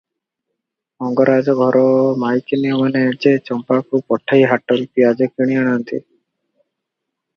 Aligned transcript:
ମଙ୍ଗରାଜ 1.03 1.53
ଘର 1.59 1.81
ମାଇକିନିଆମାନେ 2.23 3.03
ଯେ 3.25 3.35
ଚମ୍ପାକୁ 3.51 4.01
ପଠାଇ 4.13 4.49
ହାଟରୁ 4.55 4.89
ପିଆଜ 4.97 5.29
କିଣି 5.37 5.61
ଆଣନ୍ତି! 5.67 6.01